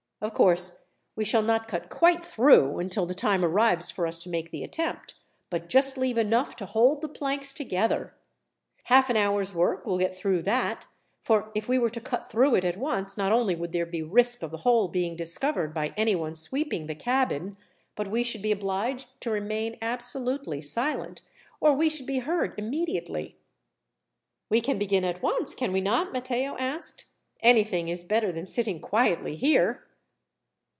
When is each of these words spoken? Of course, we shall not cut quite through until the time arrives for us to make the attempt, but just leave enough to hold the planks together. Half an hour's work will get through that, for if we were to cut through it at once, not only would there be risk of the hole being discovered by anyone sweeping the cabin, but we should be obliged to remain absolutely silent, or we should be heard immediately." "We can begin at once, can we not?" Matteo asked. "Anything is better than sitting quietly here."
Of 0.23 0.35
course, 0.35 0.85
we 1.15 1.25
shall 1.25 1.41
not 1.41 1.67
cut 1.67 1.89
quite 1.89 2.23
through 2.23 2.77
until 2.77 3.07
the 3.07 3.15
time 3.15 3.43
arrives 3.43 3.89
for 3.89 4.05
us 4.05 4.19
to 4.19 4.29
make 4.29 4.51
the 4.51 4.63
attempt, 4.63 5.15
but 5.49 5.67
just 5.67 5.97
leave 5.97 6.15
enough 6.15 6.55
to 6.57 6.67
hold 6.67 7.01
the 7.01 7.09
planks 7.09 7.55
together. 7.55 8.13
Half 8.83 9.09
an 9.09 9.17
hour's 9.17 9.51
work 9.55 9.83
will 9.83 9.97
get 9.97 10.13
through 10.13 10.43
that, 10.43 10.85
for 11.23 11.49
if 11.55 11.67
we 11.67 11.79
were 11.79 11.89
to 11.89 11.99
cut 11.99 12.29
through 12.29 12.53
it 12.53 12.63
at 12.63 12.77
once, 12.77 13.17
not 13.17 13.31
only 13.31 13.55
would 13.55 13.71
there 13.71 13.87
be 13.87 14.03
risk 14.03 14.43
of 14.43 14.51
the 14.51 14.57
hole 14.59 14.87
being 14.87 15.15
discovered 15.15 15.73
by 15.73 15.91
anyone 15.97 16.35
sweeping 16.35 16.85
the 16.85 16.93
cabin, 16.93 17.57
but 17.95 18.07
we 18.11 18.23
should 18.23 18.43
be 18.43 18.51
obliged 18.51 19.19
to 19.21 19.31
remain 19.31 19.75
absolutely 19.81 20.61
silent, 20.61 21.23
or 21.59 21.73
we 21.73 21.89
should 21.89 22.05
be 22.05 22.19
heard 22.19 22.53
immediately." 22.59 23.37
"We 24.49 24.61
can 24.61 24.77
begin 24.77 25.03
at 25.03 25.23
once, 25.23 25.55
can 25.55 25.71
we 25.71 25.81
not?" 25.81 26.13
Matteo 26.13 26.55
asked. 26.59 27.05
"Anything 27.39 27.87
is 27.87 28.03
better 28.03 28.31
than 28.31 28.45
sitting 28.45 28.79
quietly 28.79 29.33
here." 29.35 29.87